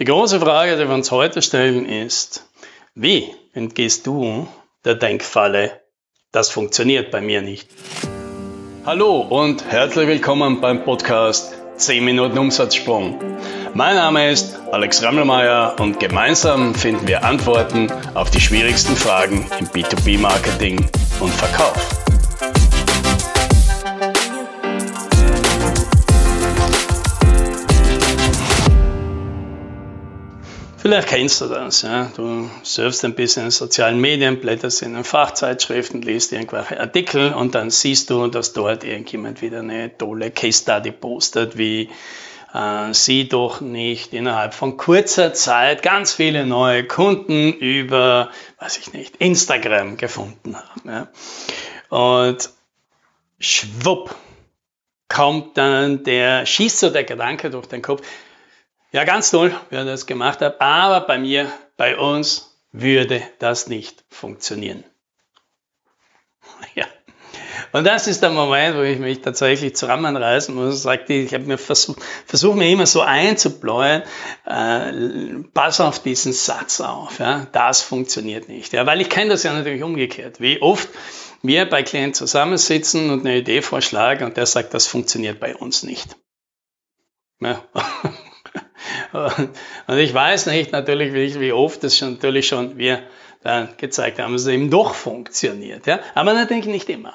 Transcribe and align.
Die 0.00 0.06
große 0.06 0.40
Frage, 0.40 0.78
die 0.78 0.88
wir 0.88 0.94
uns 0.94 1.10
heute 1.10 1.42
stellen, 1.42 1.84
ist, 1.84 2.46
wie 2.94 3.34
entgehst 3.52 4.06
du 4.06 4.48
der 4.82 4.94
Denkfalle, 4.94 5.82
das 6.32 6.48
funktioniert 6.48 7.10
bei 7.10 7.20
mir 7.20 7.42
nicht? 7.42 7.68
Hallo 8.86 9.20
und 9.20 9.62
herzlich 9.70 10.08
willkommen 10.08 10.62
beim 10.62 10.84
Podcast 10.84 11.54
10 11.76 12.02
Minuten 12.02 12.38
Umsatzsprung. 12.38 13.18
Mein 13.74 13.96
Name 13.96 14.30
ist 14.30 14.58
Alex 14.72 15.02
Rammelmeier 15.02 15.76
und 15.78 16.00
gemeinsam 16.00 16.74
finden 16.74 17.06
wir 17.06 17.22
Antworten 17.22 17.92
auf 18.14 18.30
die 18.30 18.40
schwierigsten 18.40 18.96
Fragen 18.96 19.46
im 19.58 19.66
B2B-Marketing 19.66 20.78
und 21.20 21.30
Verkauf. 21.34 21.99
Vielleicht 30.90 31.08
kennst 31.08 31.40
du 31.40 31.46
das. 31.46 31.82
Ja? 31.82 32.10
Du 32.16 32.50
surfst 32.64 33.04
ein 33.04 33.14
bisschen 33.14 33.44
in 33.44 33.50
sozialen 33.52 34.00
Medien, 34.00 34.40
blätterst 34.40 34.82
in 34.82 34.94
den 34.94 35.04
Fachzeitschriften, 35.04 36.02
liest 36.02 36.32
irgendwelche 36.32 36.80
Artikel 36.80 37.32
und 37.32 37.54
dann 37.54 37.70
siehst 37.70 38.10
du, 38.10 38.26
dass 38.26 38.54
dort 38.54 38.82
irgendjemand 38.82 39.40
wieder 39.40 39.60
eine 39.60 39.96
tolle 39.96 40.32
Case 40.32 40.62
Study 40.62 40.90
postet, 40.90 41.56
wie 41.56 41.90
äh, 42.52 42.92
sie 42.92 43.28
doch 43.28 43.60
nicht 43.60 44.14
innerhalb 44.14 44.52
von 44.52 44.76
kurzer 44.78 45.32
Zeit 45.32 45.84
ganz 45.84 46.12
viele 46.12 46.44
neue 46.44 46.84
Kunden 46.84 47.52
über, 47.52 48.30
weiß 48.58 48.78
ich 48.78 48.92
nicht, 48.92 49.14
Instagram 49.18 49.96
gefunden 49.96 50.56
haben. 50.56 50.90
Ja? 50.90 51.08
Und 51.88 52.50
schwupp 53.38 54.12
kommt 55.08 55.56
dann 55.56 56.02
der, 56.02 56.46
schießt 56.46 56.80
so 56.80 56.90
der 56.90 57.04
Gedanke 57.04 57.48
durch 57.50 57.66
den 57.66 57.80
Kopf, 57.80 58.02
ja, 58.92 59.04
ganz 59.04 59.30
toll, 59.30 59.54
wie 59.70 59.76
er 59.76 59.84
das 59.84 60.06
gemacht 60.06 60.40
hat, 60.40 60.60
aber 60.60 61.06
bei 61.06 61.18
mir, 61.18 61.50
bei 61.76 61.96
uns 61.96 62.58
würde 62.72 63.22
das 63.38 63.68
nicht 63.68 64.04
funktionieren. 64.08 64.84
Ja. 66.74 66.86
Und 67.72 67.84
das 67.84 68.06
ist 68.06 68.22
der 68.22 68.30
Moment, 68.30 68.76
wo 68.76 68.82
ich 68.82 68.98
mich 68.98 69.20
tatsächlich 69.22 69.76
zusammenreißen 69.76 70.54
muss 70.54 70.74
und 70.74 70.80
sage, 70.80 71.14
ich 71.14 71.32
habe 71.32 71.44
mir 71.44 71.58
versucht, 71.58 72.00
versuche 72.26 72.56
mir 72.56 72.68
immer 72.68 72.86
so 72.86 73.00
einzubläuen, 73.00 74.02
äh, 74.44 74.92
pass 75.54 75.80
auf 75.80 76.02
diesen 76.02 76.32
Satz 76.32 76.80
auf, 76.80 77.18
ja, 77.18 77.46
das 77.52 77.82
funktioniert 77.82 78.48
nicht. 78.48 78.72
Ja, 78.72 78.86
weil 78.86 79.00
ich 79.00 79.08
kenne 79.08 79.30
das 79.30 79.44
ja 79.44 79.52
natürlich 79.52 79.82
umgekehrt. 79.82 80.40
Wie 80.40 80.60
oft 80.60 80.88
wir 81.42 81.68
bei 81.68 81.82
Klienten 81.82 82.14
zusammensitzen 82.14 83.10
und 83.10 83.20
eine 83.20 83.38
Idee 83.38 83.62
vorschlagen 83.62 84.24
und 84.24 84.36
der 84.36 84.46
sagt, 84.46 84.74
das 84.74 84.86
funktioniert 84.86 85.40
bei 85.40 85.56
uns 85.56 85.82
nicht. 85.82 86.16
Ja. 87.40 87.64
Und 89.12 89.98
ich 89.98 90.14
weiß 90.14 90.46
nicht 90.46 90.72
natürlich, 90.72 91.12
wie, 91.12 91.40
wie 91.40 91.52
oft 91.52 91.82
das 91.82 91.96
schon, 91.96 92.14
natürlich 92.14 92.48
schon 92.48 92.78
wir 92.78 93.02
dann 93.42 93.70
gezeigt 93.76 94.18
haben, 94.18 94.32
dass 94.32 94.42
es 94.42 94.48
eben 94.48 94.70
doch 94.70 94.94
funktioniert. 94.94 95.86
Ja? 95.86 96.00
Aber 96.14 96.34
natürlich 96.34 96.66
nicht 96.66 96.88
immer. 96.88 97.14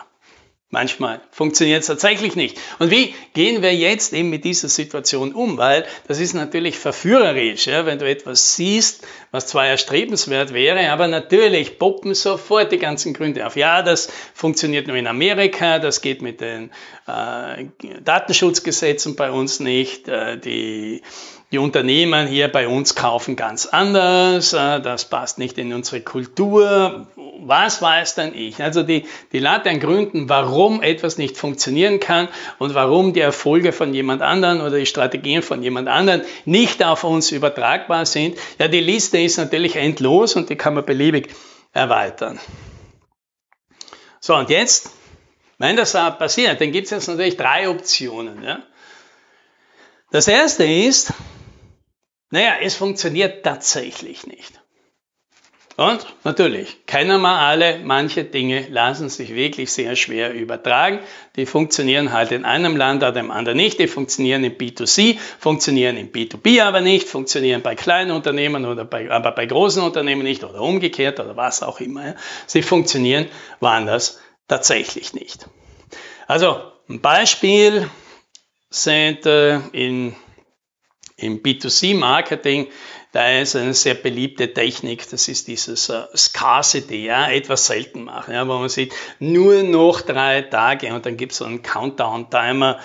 Manchmal 0.71 1.21
funktioniert 1.31 1.81
es 1.81 1.87
tatsächlich 1.87 2.35
nicht. 2.35 2.59
Und 2.79 2.89
wie 2.89 3.13
gehen 3.33 3.61
wir 3.61 3.73
jetzt 3.73 4.13
eben 4.13 4.29
mit 4.29 4.43
dieser 4.43 4.67
Situation 4.67 5.33
um? 5.33 5.57
Weil 5.57 5.85
das 6.07 6.19
ist 6.19 6.33
natürlich 6.33 6.77
verführerisch, 6.77 7.67
ja? 7.67 7.85
wenn 7.85 7.99
du 7.99 8.09
etwas 8.09 8.55
siehst, 8.55 9.07
was 9.31 9.47
zwar 9.47 9.67
erstrebenswert 9.67 10.53
wäre, 10.53 10.89
aber 10.89 11.07
natürlich 11.07 11.77
poppen 11.77 12.15
sofort 12.15 12.71
die 12.71 12.79
ganzen 12.79 13.13
Gründe 13.13 13.45
auf. 13.45 13.55
Ja, 13.55 13.83
das 13.83 14.11
funktioniert 14.33 14.87
nur 14.87 14.97
in 14.97 15.07
Amerika, 15.07 15.77
das 15.79 16.01
geht 16.01 16.23
mit 16.23 16.41
den 16.41 16.71
äh, 17.07 17.67
Datenschutzgesetzen 18.03 19.15
bei 19.15 19.31
uns 19.31 19.59
nicht, 19.59 20.09
äh, 20.09 20.37
die 20.37 21.03
die 21.55 21.59
Unternehmen 21.59 22.27
hier 22.27 22.49
bei 22.49 22.67
uns 22.67 22.95
kaufen 22.95 23.37
ganz 23.37 23.65
anders, 23.65 24.51
äh, 24.51 24.81
das 24.81 25.05
passt 25.05 25.37
nicht 25.37 25.57
in 25.57 25.73
unsere 25.73 26.01
Kultur. 26.01 27.07
Was 27.45 27.81
weiß 27.81 28.15
denn 28.15 28.35
ich? 28.35 28.61
Also 28.61 28.83
die, 28.83 29.05
die 29.31 29.39
Latte 29.39 29.69
an 29.69 29.79
Gründen, 29.79 30.27
warum 30.27 30.81
etwas 30.81 31.17
nicht 31.17 31.37
funktionieren 31.37 32.01
kann 32.01 32.27
und 32.59 32.73
warum 32.73 33.13
die 33.13 33.21
Erfolge 33.21 33.71
von 33.71 33.93
jemand 33.93 34.21
anderen 34.21 34.59
oder 34.59 34.77
die 34.77 34.85
Strategien 34.85 35.41
von 35.43 35.63
jemand 35.63 35.87
anderen 35.87 36.23
nicht 36.43 36.83
auf 36.83 37.05
uns 37.05 37.31
übertragbar 37.31 38.05
sind. 38.05 38.37
Ja, 38.59 38.67
die 38.67 38.81
Liste 38.81 39.19
ist 39.19 39.37
natürlich 39.37 39.77
endlos 39.77 40.35
und 40.35 40.49
die 40.49 40.57
kann 40.57 40.73
man 40.73 40.83
beliebig 40.83 41.29
erweitern. 41.71 42.37
So, 44.19 44.35
und 44.35 44.49
jetzt, 44.49 44.89
wenn 45.57 45.77
das 45.77 45.93
passiert, 45.93 46.59
dann 46.59 46.73
gibt 46.73 46.87
es 46.87 46.91
jetzt 46.91 47.07
natürlich 47.07 47.37
drei 47.37 47.69
Optionen. 47.69 48.43
Ja? 48.43 48.59
Das 50.11 50.27
erste 50.27 50.65
ist, 50.65 51.13
naja, 52.29 52.53
es 52.61 52.75
funktioniert 52.75 53.43
tatsächlich 53.43 54.27
nicht. 54.27 54.59
Und 55.77 56.05
natürlich, 56.23 56.85
kennen 56.85 57.19
wir 57.19 57.37
alle, 57.37 57.79
manche 57.79 58.23
Dinge 58.23 58.65
lassen 58.69 59.09
sich 59.09 59.35
wirklich 59.35 59.73
sehr 59.73 59.97
schwer 59.97 60.33
übertragen. 60.33 60.99
Die 61.35 61.45
funktionieren 61.45 62.13
halt 62.13 62.31
in 62.31 62.45
einem 62.45 62.77
Land 62.77 63.03
oder 63.03 63.19
im 63.19 63.29
anderen 63.29 63.57
nicht. 63.57 63.77
Die 63.79 63.87
funktionieren 63.87 64.45
in 64.45 64.57
B2C, 64.57 65.17
funktionieren 65.37 65.97
in 65.97 66.13
B2B 66.13 66.63
aber 66.63 66.79
nicht, 66.79 67.09
funktionieren 67.09 67.61
bei 67.61 67.75
kleinen 67.75 68.11
Unternehmen 68.11 68.65
oder 68.65 68.85
bei, 68.85 69.11
aber 69.11 69.33
bei 69.33 69.45
großen 69.45 69.83
Unternehmen 69.83 70.23
nicht 70.23 70.45
oder 70.45 70.61
umgekehrt 70.61 71.19
oder 71.19 71.35
was 71.35 71.61
auch 71.61 71.81
immer. 71.81 72.15
Sie 72.45 72.61
funktionieren 72.61 73.27
woanders 73.59 74.21
tatsächlich 74.47 75.13
nicht. 75.13 75.45
Also 76.25 76.71
ein 76.87 77.01
Beispiel 77.01 77.89
sind 78.69 79.25
äh, 79.25 79.59
in 79.73 80.15
im 81.17 81.41
B2C-Marketing, 81.41 82.67
da 83.11 83.39
ist 83.39 83.55
eine 83.55 83.73
sehr 83.73 83.93
beliebte 83.93 84.53
Technik, 84.53 85.09
das 85.09 85.29
ist 85.29 85.47
dieses 85.47 85.89
uh, 85.89 86.03
Scarcity, 86.15 87.05
ja, 87.05 87.29
etwas 87.29 87.67
selten 87.67 88.03
machen, 88.03 88.33
ja, 88.33 88.45
wo 88.47 88.57
man 88.57 88.67
sieht, 88.67 88.93
nur 89.19 89.63
noch 89.63 90.01
drei 90.01 90.41
Tage 90.41 90.93
und 90.93 91.05
dann 91.05 91.15
gibt 91.15 91.31
es 91.31 91.37
so 91.37 91.45
einen 91.45 91.61
Countdown-Timer 91.61 92.79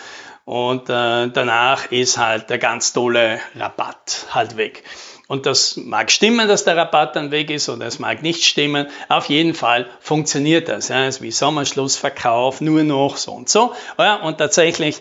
und 0.44 0.88
äh, 0.88 1.28
danach 1.28 1.90
ist 1.90 2.18
halt 2.18 2.50
der 2.50 2.58
ganz 2.58 2.92
tolle 2.92 3.40
Rabatt 3.56 4.26
halt 4.30 4.56
weg. 4.56 4.84
Und 5.28 5.46
das 5.46 5.76
mag 5.76 6.10
stimmen, 6.10 6.48
dass 6.48 6.64
der 6.64 6.76
Rabatt 6.76 7.14
dann 7.14 7.30
weg 7.30 7.50
ist 7.50 7.68
oder 7.68 7.86
es 7.86 8.00
mag 8.00 8.20
nicht 8.22 8.44
stimmen. 8.44 8.88
Auf 9.08 9.26
jeden 9.26 9.54
Fall 9.54 9.88
funktioniert 10.00 10.68
das. 10.68 10.88
Ja, 10.88 11.06
ist 11.06 11.22
wie 11.22 11.30
Sommerschlussverkauf, 11.30 12.60
nur 12.60 12.82
noch 12.82 13.16
so 13.16 13.30
und 13.30 13.48
so. 13.48 13.72
Ja, 13.96 14.16
und 14.16 14.38
tatsächlich 14.38 15.00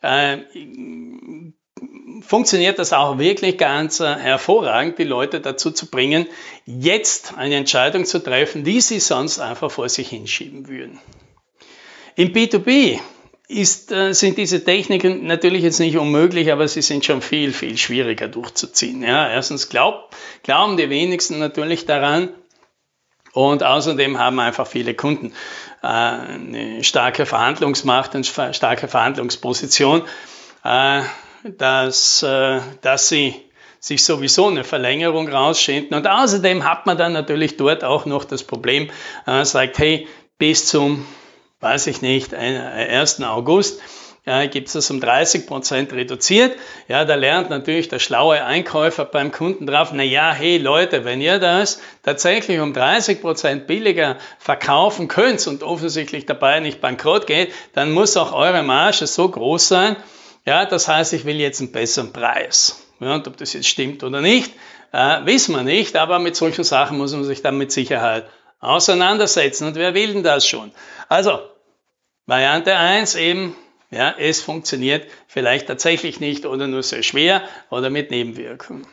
äh, 0.00 0.38
funktioniert 2.22 2.78
das 2.78 2.92
auch 2.92 3.18
wirklich 3.18 3.58
ganz 3.58 4.00
äh, 4.00 4.14
hervorragend, 4.16 4.98
die 4.98 5.04
Leute 5.04 5.40
dazu 5.40 5.70
zu 5.70 5.90
bringen, 5.90 6.26
jetzt 6.64 7.34
eine 7.36 7.56
Entscheidung 7.56 8.04
zu 8.04 8.18
treffen, 8.18 8.64
die 8.64 8.80
sie 8.80 9.00
sonst 9.00 9.38
einfach 9.38 9.70
vor 9.70 9.88
sich 9.88 10.08
hinschieben 10.08 10.68
würden. 10.68 10.98
Im 12.14 12.32
B2B 12.32 12.98
ist, 13.48 13.92
äh, 13.92 14.12
sind 14.12 14.38
diese 14.38 14.64
Techniken 14.64 15.26
natürlich 15.26 15.62
jetzt 15.62 15.78
nicht 15.78 15.96
unmöglich, 15.98 16.50
aber 16.50 16.66
sie 16.66 16.82
sind 16.82 17.04
schon 17.04 17.22
viel, 17.22 17.52
viel 17.52 17.76
schwieriger 17.76 18.28
durchzuziehen. 18.28 19.02
Ja, 19.02 19.28
erstens 19.28 19.68
glaub, 19.68 20.10
glauben 20.42 20.76
die 20.76 20.90
wenigsten 20.90 21.38
natürlich 21.38 21.86
daran, 21.86 22.30
und 23.32 23.62
außerdem 23.62 24.18
haben 24.18 24.40
einfach 24.40 24.66
viele 24.66 24.94
Kunden 24.94 25.34
äh, 25.82 25.86
eine 25.86 26.82
starke 26.82 27.26
Verhandlungsmacht, 27.26 28.14
eine 28.14 28.24
starke 28.24 28.88
Verhandlungsposition 28.88 30.04
dass, 31.58 32.22
äh, 32.22 32.60
dass 32.80 33.08
sie 33.08 33.34
sich 33.78 34.04
sowieso 34.04 34.48
eine 34.48 34.64
Verlängerung 34.64 35.28
rausschinden. 35.28 35.96
Und 35.96 36.06
außerdem 36.06 36.64
hat 36.64 36.86
man 36.86 36.98
dann 36.98 37.12
natürlich 37.12 37.56
dort 37.56 37.84
auch 37.84 38.06
noch 38.06 38.24
das 38.24 38.42
Problem, 38.42 38.90
äh, 39.26 39.44
sagt, 39.44 39.78
hey, 39.78 40.08
bis 40.38 40.66
zum, 40.66 41.06
weiß 41.60 41.86
ich 41.86 42.02
nicht, 42.02 42.34
1. 42.34 43.22
August 43.22 43.80
ja, 44.26 44.44
gibt 44.46 44.66
es 44.66 44.72
das 44.72 44.90
um 44.90 45.00
30 45.00 45.46
Prozent 45.46 45.92
reduziert. 45.92 46.58
Ja, 46.88 47.04
da 47.04 47.14
lernt 47.14 47.48
natürlich 47.48 47.88
der 47.88 48.00
schlaue 48.00 48.44
Einkäufer 48.44 49.04
beim 49.04 49.30
Kunden 49.30 49.68
drauf, 49.68 49.90
na 49.92 50.02
ja, 50.02 50.32
hey 50.32 50.58
Leute, 50.58 51.04
wenn 51.04 51.20
ihr 51.20 51.38
das 51.38 51.80
tatsächlich 52.02 52.58
um 52.58 52.72
30 52.72 53.20
Prozent 53.20 53.68
billiger 53.68 54.16
verkaufen 54.40 55.06
könnt 55.06 55.46
und 55.46 55.62
offensichtlich 55.62 56.26
dabei 56.26 56.58
nicht 56.58 56.80
bankrott 56.80 57.28
geht, 57.28 57.52
dann 57.74 57.92
muss 57.92 58.16
auch 58.16 58.32
eure 58.32 58.64
Marge 58.64 59.06
so 59.06 59.28
groß 59.28 59.68
sein, 59.68 59.96
ja, 60.46 60.64
das 60.64 60.88
heißt, 60.88 61.12
ich 61.12 61.24
will 61.24 61.36
jetzt 61.36 61.60
einen 61.60 61.72
besseren 61.72 62.12
Preis. 62.12 62.86
Ja, 63.00 63.16
und 63.16 63.26
ob 63.28 63.36
das 63.36 63.52
jetzt 63.52 63.68
stimmt 63.68 64.02
oder 64.04 64.20
nicht, 64.20 64.52
äh, 64.92 65.26
wissen 65.26 65.54
wir 65.54 65.62
nicht, 65.62 65.96
aber 65.96 66.18
mit 66.18 66.36
solchen 66.36 66.64
Sachen 66.64 66.96
muss 66.98 67.12
man 67.12 67.24
sich 67.24 67.42
dann 67.42 67.58
mit 67.58 67.72
Sicherheit 67.72 68.26
auseinandersetzen. 68.60 69.66
Und 69.66 69.74
wer 69.74 69.92
will 69.94 70.14
denn 70.14 70.22
das 70.22 70.46
schon? 70.46 70.72
Also, 71.08 71.40
Variante 72.26 72.76
1 72.76 73.16
eben, 73.16 73.54
ja, 73.90 74.14
es 74.18 74.40
funktioniert 74.40 75.06
vielleicht 75.28 75.66
tatsächlich 75.66 76.20
nicht 76.20 76.46
oder 76.46 76.66
nur 76.66 76.82
sehr 76.82 77.02
schwer 77.02 77.42
oder 77.70 77.90
mit 77.90 78.10
Nebenwirkungen. 78.10 78.86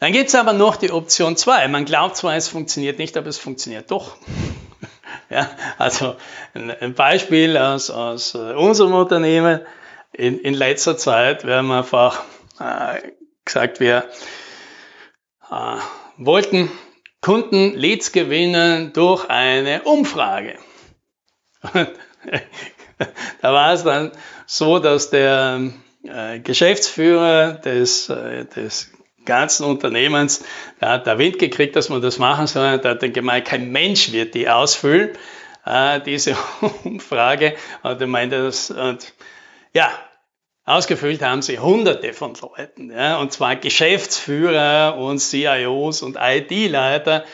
Dann 0.00 0.12
gibt 0.12 0.28
es 0.28 0.34
aber 0.34 0.52
noch 0.52 0.76
die 0.76 0.90
Option 0.90 1.36
2. 1.36 1.68
Man 1.68 1.84
glaubt 1.84 2.16
zwar, 2.16 2.34
es 2.34 2.48
funktioniert 2.48 2.98
nicht, 2.98 3.16
aber 3.16 3.28
es 3.28 3.38
funktioniert 3.38 3.90
doch. 3.90 4.16
ja, 5.30 5.48
also 5.78 6.16
ein 6.54 6.94
Beispiel 6.94 7.56
aus, 7.56 7.88
aus 7.90 8.34
äh, 8.34 8.38
unserem 8.54 8.94
Unternehmen 8.94 9.60
in, 10.12 10.38
in 10.38 10.54
letzter 10.54 10.96
Zeit, 10.96 11.46
wir 11.46 11.56
haben 11.56 11.70
einfach 11.70 12.22
äh, 12.60 13.12
gesagt, 13.44 13.80
wir 13.80 14.08
äh, 15.50 15.76
wollten 16.18 16.70
Kunden 17.20 17.74
Leads 17.74 18.12
gewinnen 18.12 18.92
durch 18.92 19.28
eine 19.30 19.82
Umfrage. 19.82 20.58
da 23.40 23.52
war 23.52 23.72
es 23.72 23.84
dann 23.84 24.12
so, 24.46 24.80
dass 24.80 25.10
der 25.10 25.70
äh, 26.02 26.40
Geschäftsführer 26.40 27.52
des, 27.52 28.08
äh, 28.08 28.44
des 28.44 28.92
ganzen 29.24 29.64
Unternehmens, 29.66 30.44
der 30.80 30.88
hat 30.90 31.06
da 31.06 31.18
Wind 31.18 31.38
gekriegt, 31.38 31.76
dass 31.76 31.88
man 31.88 32.02
das 32.02 32.18
machen 32.18 32.48
soll. 32.48 32.78
Der 32.78 32.92
hat 32.92 33.02
dann 33.02 33.12
gemeint, 33.12 33.46
kein 33.46 33.70
Mensch 33.70 34.10
wird 34.10 34.34
die 34.34 34.48
ausfüllen, 34.48 35.10
äh, 35.64 36.00
diese 36.00 36.36
Umfrage. 36.84 37.54
Und 37.82 38.00
er 38.00 38.06
meinte 38.08 38.42
das, 38.42 38.70
und 38.72 39.14
ja, 39.72 39.90
Ausgefüllt 40.64 41.22
haben 41.22 41.42
sie 41.42 41.58
hunderte 41.58 42.12
von 42.12 42.34
Leuten, 42.40 42.92
ja, 42.92 43.18
und 43.18 43.32
zwar 43.32 43.56
Geschäftsführer 43.56 44.96
und 44.96 45.18
CIOs 45.18 46.02
und 46.02 46.16
IT-Leiter 46.20 47.24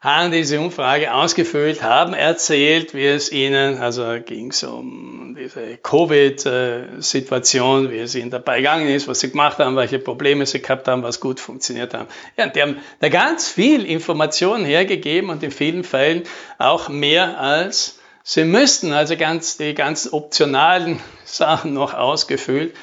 haben 0.00 0.32
diese 0.32 0.58
Umfrage 0.60 1.14
ausgefüllt, 1.14 1.84
haben 1.84 2.14
erzählt, 2.14 2.92
wie 2.92 3.06
es 3.06 3.30
ihnen, 3.30 3.78
also 3.78 4.18
ging 4.26 4.50
es 4.50 4.64
um 4.64 5.36
diese 5.38 5.76
Covid-Situation, 5.78 7.92
wie 7.92 8.00
es 8.00 8.16
ihnen 8.16 8.30
dabei 8.30 8.56
gegangen 8.58 8.88
ist, 8.88 9.06
was 9.06 9.20
sie 9.20 9.30
gemacht 9.30 9.60
haben, 9.60 9.76
welche 9.76 10.00
Probleme 10.00 10.44
sie 10.44 10.60
gehabt 10.60 10.88
haben, 10.88 11.04
was 11.04 11.20
gut 11.20 11.38
funktioniert 11.38 11.94
haben. 11.94 12.08
Ja, 12.36 12.48
die 12.48 12.60
haben 12.60 12.78
da 12.98 13.08
ganz 13.08 13.48
viel 13.48 13.86
Informationen 13.86 14.64
hergegeben 14.64 15.30
und 15.30 15.44
in 15.44 15.52
vielen 15.52 15.84
Fällen 15.84 16.24
auch 16.58 16.88
mehr 16.88 17.40
als 17.40 18.00
sie 18.24 18.44
müssten, 18.44 18.92
also 18.92 19.16
ganz, 19.16 19.56
die 19.58 19.74
ganzen 19.74 20.12
optionalen 20.12 20.98
Sachen 21.24 21.74
noch 21.74 21.94
ausgefüllt. 21.94 22.74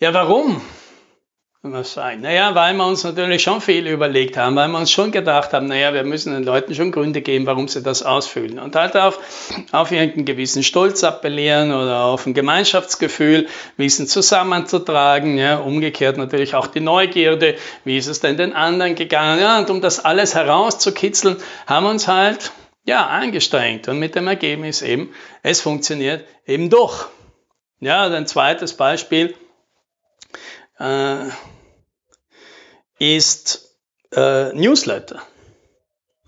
Ja, 0.00 0.12
warum? 0.12 0.60
sagen? 1.82 2.20
Naja, 2.20 2.54
weil 2.54 2.74
wir 2.74 2.86
uns 2.86 3.02
natürlich 3.02 3.42
schon 3.42 3.60
viel 3.60 3.86
überlegt 3.86 4.36
haben, 4.36 4.56
weil 4.56 4.68
wir 4.68 4.78
uns 4.78 4.90
schon 4.90 5.10
gedacht 5.10 5.52
haben, 5.52 5.66
naja, 5.66 5.92
wir 5.92 6.04
müssen 6.04 6.32
den 6.32 6.44
Leuten 6.44 6.74
schon 6.74 6.92
Gründe 6.92 7.22
geben, 7.22 7.46
warum 7.46 7.66
sie 7.66 7.82
das 7.82 8.02
ausfüllen. 8.02 8.58
Und 8.58 8.76
halt 8.76 8.96
auf, 8.96 9.18
auf 9.72 9.90
irgendeinen 9.90 10.26
gewissen 10.26 10.62
Stolz 10.62 11.02
appellieren 11.02 11.72
oder 11.72 12.04
auf 12.04 12.26
ein 12.26 12.34
Gemeinschaftsgefühl, 12.34 13.48
Wissen 13.76 14.06
zusammenzutragen, 14.06 15.38
ja, 15.38 15.56
umgekehrt 15.56 16.18
natürlich 16.18 16.54
auch 16.54 16.68
die 16.68 16.80
Neugierde, 16.80 17.56
wie 17.84 17.98
ist 17.98 18.06
es 18.06 18.20
denn 18.20 18.36
den 18.36 18.52
anderen 18.52 18.94
gegangen, 18.94 19.40
ja, 19.40 19.58
und 19.58 19.70
um 19.70 19.80
das 19.80 20.04
alles 20.04 20.34
herauszukitzeln, 20.34 21.36
haben 21.66 21.84
wir 21.84 21.90
uns 21.90 22.06
halt, 22.06 22.52
ja, 22.86 23.06
angestrengt 23.06 23.88
und 23.88 23.98
mit 23.98 24.14
dem 24.14 24.28
Ergebnis 24.28 24.80
eben, 24.80 25.12
es 25.42 25.60
funktioniert 25.60 26.26
eben 26.46 26.70
doch. 26.70 27.08
Ja, 27.80 28.06
ein 28.06 28.26
zweites 28.26 28.74
Beispiel, 28.74 29.34
äh, 30.78 31.26
ist 32.98 33.76
äh, 34.12 34.52
Newsletter. 34.54 35.22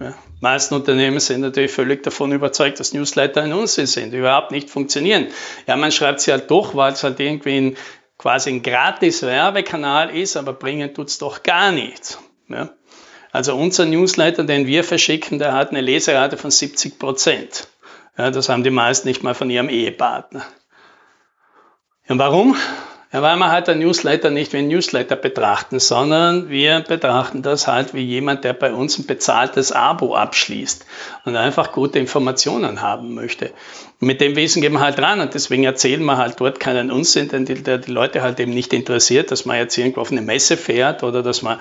Ja, 0.01 0.15
meisten 0.41 0.75
Unternehmen 0.75 1.21
sind 1.21 1.41
natürlich 1.41 1.73
völlig 1.73 2.03
davon 2.03 2.33
überzeugt, 2.33 2.79
dass 2.79 2.93
Newsletter 2.93 3.43
ein 3.43 3.53
Unsinn 3.53 3.87
sind, 3.87 4.13
überhaupt 4.13 4.51
nicht 4.51 4.69
funktionieren. 4.69 5.29
Ja, 5.67 5.77
man 5.77 5.91
schreibt 5.91 6.21
sie 6.21 6.33
halt 6.33 6.51
durch, 6.51 6.75
weil 6.75 6.93
es 6.93 7.03
halt 7.03 7.19
irgendwie 7.19 7.57
ein, 7.57 7.77
quasi 8.19 8.51
ein 8.51 8.63
gratis 8.63 9.23
Werbekanal 9.23 10.15
ist, 10.15 10.37
aber 10.37 10.53
bringen 10.53 10.93
tut's 10.93 11.19
doch 11.19 11.43
gar 11.43 11.73
nichts. 11.73 12.19
Ja? 12.49 12.71
Also 13.31 13.55
unser 13.55 13.85
Newsletter, 13.85 14.45
den 14.45 14.67
wir 14.67 14.85
verschicken, 14.85 15.39
der 15.39 15.53
hat 15.53 15.71
eine 15.71 15.81
Leserate 15.81 16.37
von 16.37 16.51
70 16.51 16.99
Prozent. 16.99 17.69
Ja, 18.17 18.31
das 18.31 18.49
haben 18.49 18.65
die 18.65 18.71
meisten 18.71 19.07
nicht 19.07 19.23
mal 19.23 19.35
von 19.35 19.51
ihrem 19.51 19.69
Ehepartner. 19.69 20.45
Und 22.09 22.19
warum? 22.19 22.57
Ja, 23.11 23.23
weil 23.23 23.37
wir 23.37 23.51
halt 23.51 23.71
ein 23.71 23.79
Newsletter 23.79 24.29
nicht 24.29 24.53
wie 24.53 24.59
ein 24.59 24.69
Newsletter 24.69 25.17
betrachten, 25.17 25.81
sondern 25.81 26.51
wir 26.51 26.81
betrachten 26.81 27.41
das 27.41 27.67
halt 27.67 27.95
wie 27.95 28.03
jemand, 28.03 28.45
der 28.45 28.53
bei 28.53 28.71
uns 28.71 28.99
ein 28.99 29.07
bezahltes 29.07 29.73
Abo 29.73 30.15
abschließt 30.15 30.85
und 31.25 31.35
einfach 31.35 31.73
gute 31.73 31.99
Informationen 31.99 32.83
haben 32.83 33.15
möchte. 33.15 33.53
mit 34.01 34.21
dem 34.21 34.37
Wesen 34.37 34.61
gehen 34.61 34.75
wir 34.75 34.81
halt 34.81 34.99
dran 34.99 35.21
und 35.21 35.33
deswegen 35.33 35.65
erzählen 35.65 36.05
wir 36.05 36.19
halt 36.19 36.39
dort 36.39 36.61
keinen 36.61 36.91
Unsinn, 36.91 37.29
denn 37.29 37.47
die, 37.47 37.55
der 37.55 37.79
die 37.79 37.91
Leute 37.91 38.21
halt 38.21 38.41
eben 38.41 38.53
nicht 38.53 38.75
interessiert, 38.75 39.31
dass 39.31 39.47
man 39.47 39.57
jetzt 39.57 39.79
irgendwo 39.79 40.03
auf 40.03 40.13
eine 40.13 40.21
Messe 40.21 40.59
fährt 40.59 41.03
oder 41.03 41.23
dass 41.23 41.41
man 41.41 41.59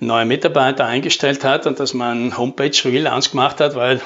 neue 0.00 0.24
Mitarbeiter 0.24 0.86
eingestellt 0.86 1.44
hat 1.44 1.66
und 1.66 1.78
dass 1.78 1.92
man 1.92 2.38
Homepage-Relaunch 2.38 3.32
gemacht 3.32 3.60
hat, 3.60 3.74
weil 3.74 4.00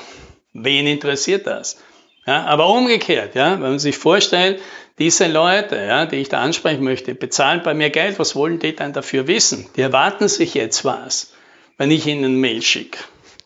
wen 0.54 0.88
interessiert 0.88 1.46
das? 1.46 1.78
Ja, 2.26 2.44
aber 2.44 2.68
umgekehrt, 2.68 3.34
ja, 3.34 3.52
wenn 3.52 3.60
man 3.60 3.78
sich 3.78 3.96
vorstellt, 3.96 4.60
diese 4.98 5.26
Leute, 5.26 5.76
ja, 5.76 6.04
die 6.04 6.16
ich 6.16 6.28
da 6.28 6.40
ansprechen 6.40 6.84
möchte, 6.84 7.14
bezahlen 7.14 7.62
bei 7.64 7.72
mir 7.72 7.88
Geld, 7.88 8.18
was 8.18 8.36
wollen 8.36 8.58
die 8.58 8.76
dann 8.76 8.92
dafür 8.92 9.26
wissen? 9.26 9.66
Die 9.76 9.80
erwarten 9.80 10.28
sich 10.28 10.52
jetzt 10.54 10.84
was, 10.84 11.32
wenn 11.78 11.90
ich 11.90 12.06
ihnen 12.06 12.24
eine 12.24 12.34
Mail 12.34 12.60
schicke. 12.60 12.98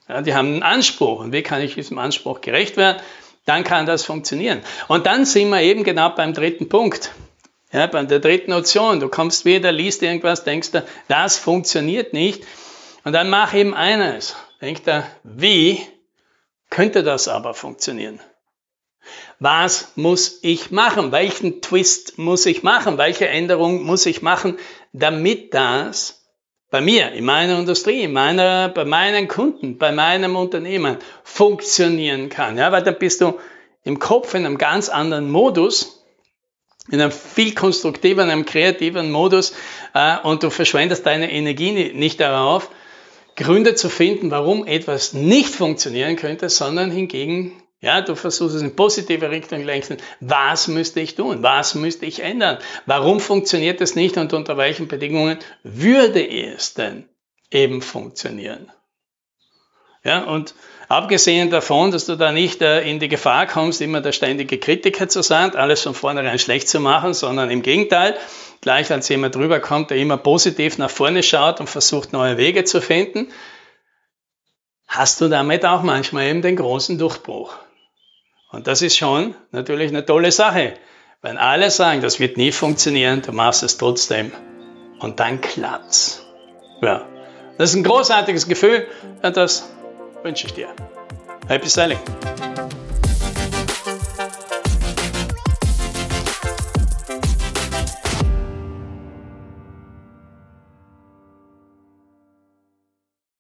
Ja, 0.09 0.21
die 0.21 0.35
haben 0.35 0.49
einen 0.49 0.62
Anspruch 0.62 1.21
und 1.21 1.32
wie 1.32 1.43
kann 1.43 1.62
ich 1.62 1.75
diesem 1.75 1.99
Anspruch 1.99 2.41
gerecht 2.41 2.76
werden? 2.76 3.00
Dann 3.47 3.62
kann 3.62 3.87
das 3.87 4.05
funktionieren. 4.05 4.61
Und 4.88 5.06
dann 5.06 5.25
sind 5.25 5.50
wir 5.50 5.61
eben 5.61 5.85
genau 5.85 6.11
beim 6.11 6.35
dritten 6.35 6.69
Punkt. 6.69 7.12
Ja, 7.73 7.87
bei 7.87 8.03
der 8.05 8.20
dritten 8.20 8.53
Option. 8.53 9.00
Du 9.00 9.09
kommst 9.09 9.44
wieder, 9.44 9.70
liest 9.70 10.03
irgendwas, 10.03 10.44
denkst 10.44 10.73
du, 10.73 10.85
das 11.09 11.38
funktioniert 11.38 12.12
nicht. 12.12 12.44
Und 13.05 13.12
dann 13.12 13.31
mach 13.31 13.55
eben 13.55 13.75
eines. 13.75 14.37
Denk 14.61 14.85
da, 14.85 15.06
wie 15.23 15.81
könnte 16.70 17.03
das 17.03 17.29
aber 17.29 17.55
funktionieren? 17.55 18.20
Was 19.39 19.93
muss 19.97 20.41
ich 20.43 20.71
machen? 20.71 21.12
Welchen 21.12 21.61
Twist 21.61 22.19
muss 22.19 22.47
ich 22.47 22.62
machen? 22.62 22.99
Welche 22.99 23.29
Änderung 23.29 23.83
muss 23.85 24.06
ich 24.06 24.23
machen, 24.23 24.59
damit 24.93 25.55
das 25.55 26.23
bei 26.71 26.81
mir, 26.81 27.12
in 27.12 27.25
meiner 27.25 27.59
Industrie, 27.59 28.03
in 28.03 28.12
meiner, 28.12 28.69
bei 28.69 28.85
meinen 28.85 29.29
Kunden, 29.29 29.79
bei 29.79 29.93
meinem 29.93 30.37
Unternehmen 30.37 30.99
funktionieren 31.23 32.29
kann? 32.29 32.59
Ja, 32.59 32.73
weil 32.73 32.83
dann 32.83 32.99
bist 32.99 33.21
du 33.21 33.39
im 33.85 33.99
Kopf 33.99 34.35
in 34.35 34.47
einem 34.47 34.59
ganz 34.59 34.89
anderen 34.89 35.31
Modus, 35.31 36.05
in 36.91 37.01
einem 37.01 37.12
viel 37.12 37.55
konstruktiveren, 37.55 38.31
einem 38.31 38.45
kreativen 38.45 39.11
Modus 39.11 39.55
äh, 39.95 40.19
und 40.23 40.43
du 40.43 40.51
verschwendest 40.51 41.06
deine 41.06 41.31
Energie 41.31 41.93
nicht 41.93 42.21
darauf, 42.21 42.71
Gründe 43.37 43.75
zu 43.75 43.89
finden, 43.89 44.31
warum 44.31 44.67
etwas 44.67 45.12
nicht 45.12 45.55
funktionieren 45.55 46.17
könnte, 46.17 46.49
sondern 46.49 46.91
hingegen 46.91 47.64
ja, 47.85 48.01
du 48.01 48.15
versuchst 48.15 48.57
es 48.57 48.63
in 48.63 48.75
positive 48.75 49.31
Richtung 49.31 49.63
lenken. 49.63 49.99
Was 50.21 50.69
müsste 50.69 51.01
ich 51.01 51.15
tun? 51.15 51.43
Was 51.43 51.75
müsste 51.75 52.07
ich 52.07 52.21
ändern? 52.21 52.59
Warum 52.87 53.21
funktioniert 53.21 53.81
es 53.83 53.95
nicht 53.95 54.17
und 54.17 54.33
unter 54.33 54.57
welchen 54.57 54.89
Bedingungen 54.89 55.39
würde 55.63 56.27
es 56.27 56.73
denn 56.73 57.09
eben 57.51 57.82
funktionieren? 57.82 58.73
Ja, 60.03 60.25
und 60.25 60.55
abgesehen 60.89 61.51
davon, 61.51 61.91
dass 61.91 62.06
du 62.06 62.17
da 62.17 62.32
nicht 62.32 62.63
äh, 62.63 62.89
in 62.89 63.01
die 63.01 63.08
Gefahr 63.08 63.47
kommst, 63.47 63.81
immer 63.81 64.01
der 64.01 64.13
ständige 64.13 64.58
Kritiker 64.58 65.08
zu 65.08 65.23
sein, 65.23 65.55
alles 65.55 65.82
von 65.82 65.94
vornherein 65.94 66.39
schlecht 66.39 66.69
zu 66.69 66.81
machen, 66.81 67.15
sondern 67.15 67.51
im 67.51 67.63
Gegenteil, 67.63 68.17
gleich 68.61 68.91
als 68.91 69.08
jemand 69.08 69.37
rüberkommt, 69.37 69.91
der 69.91 69.99
immer 69.99 70.17
positiv 70.17 70.79
nach 70.79 70.91
vorne 70.91 71.23
schaut 71.23 71.61
und 71.61 71.69
versucht, 71.69 72.13
neue 72.13 72.37
Wege 72.39 72.65
zu 72.65 72.81
finden, 72.81 73.29
hast 74.87 75.20
du 75.20 75.29
damit 75.29 75.65
auch 75.65 75.82
manchmal 75.82 76.25
eben 76.25 76.43
den 76.43 76.56
großen 76.56 76.99
Durchbruch. 76.99 77.56
Und 78.55 78.69
das 78.69 78.82
ist 78.82 78.96
schon 78.96 79.34
natürlich 79.51 79.89
eine 79.91 80.06
tolle 80.06 80.31
Sache. 80.31 80.75
Wenn 81.23 81.39
alle 81.39 81.73
sagen, 81.73 82.01
das 82.03 82.20
wird 82.20 82.37
nie 82.37 82.53
funktionieren, 82.53 83.20
du 83.20 83.32
machst 83.32 83.65
es 83.65 83.79
trotzdem. 83.79 84.31
Und 85.01 85.19
dann 85.19 85.41
klappt's. 85.41 86.25
Ja. 86.81 87.05
Das 87.58 87.70
ist 87.70 87.77
ein 87.77 87.82
großartiges 87.82 88.46
Gefühl 88.46 88.87
und 89.23 89.37
das 89.37 89.69
wünsche 90.23 90.46
ich 90.46 90.55
dir. 90.55 90.69
Happy 91.49 91.69
Selling! 91.69 91.99